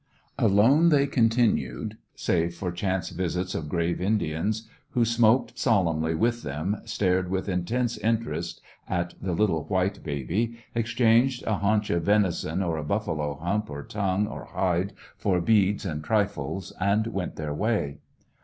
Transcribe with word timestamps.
Alone 0.39 0.89
they 0.89 1.05
continued, 1.05 1.95
save 2.15 2.55
for 2.55 2.71
chance 2.71 3.11
visits 3.11 3.53
of 3.53 3.69
grave 3.69 4.01
Indians, 4.01 4.67
who 4.93 5.01
The 5.01 5.01
West 5.01 5.19
Was 5.19 5.19
Young 5.19 5.31
fimoked 5.47 5.57
solemnly 5.59 6.15
with 6.15 6.41
them, 6.41 6.77
stared 6.85 7.29
with 7.29 7.47
intense 7.47 7.99
interest 7.99 8.61
at 8.89 9.13
the 9.21 9.33
little 9.33 9.65
white 9.65 10.01
baby, 10.01 10.57
exchanged 10.73 11.43
a 11.45 11.57
haunch 11.59 11.91
of 11.91 12.01
venison 12.01 12.63
or 12.63 12.77
a 12.77 12.83
buffalo 12.83 13.35
hump 13.35 13.69
or 13.69 13.83
tongue 13.83 14.25
or 14.25 14.45
hide 14.45 14.93
for 15.17 15.39
beads 15.39 15.85
and 15.85 16.03
trifles 16.03 16.73
and 16.79 17.05
went 17.05 17.35
their 17.35 17.53
way. 17.53 17.99